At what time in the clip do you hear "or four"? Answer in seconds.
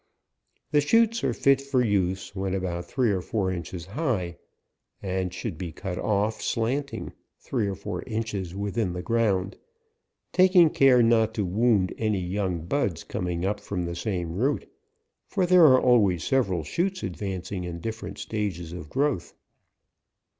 3.11-3.51, 7.67-8.01